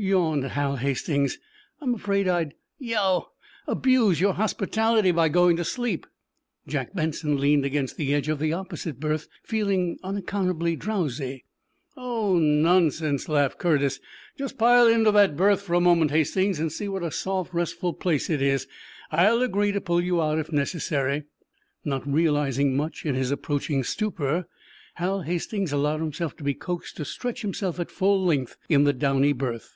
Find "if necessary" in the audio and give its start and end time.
20.38-21.24